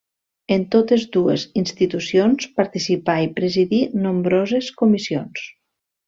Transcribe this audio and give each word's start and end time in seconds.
En 0.53 0.61
totes 0.75 1.03
dues 1.17 1.43
institucions 1.61 2.49
participà 2.61 3.17
i 3.29 3.31
presidí 3.41 3.81
nombroses 4.07 4.71
comissions. 4.81 5.45